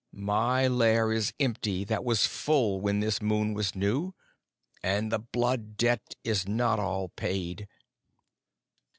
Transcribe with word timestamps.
My 0.13 0.67
lair 0.67 1.11
is 1.11 1.31
empty 1.39 1.83
that 1.83 2.03
was 2.03 2.25
full 2.25 2.81
when 2.81 3.01
this 3.01 3.21
moon 3.21 3.53
was 3.53 3.75
new, 3.75 4.15
and 4.81 5.11
the 5.11 5.19
Blood 5.19 5.77
Debt 5.77 6.15
is 6.23 6.47
not 6.47 6.79
all 6.79 7.09
paid." 7.09 7.67